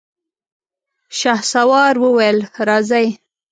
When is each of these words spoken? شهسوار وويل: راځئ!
شهسوار 1.19 1.93
وويل: 2.03 2.37
راځئ! 2.67 3.07